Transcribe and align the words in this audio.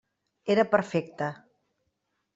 Era 0.53 0.65
perfecte. 0.71 1.29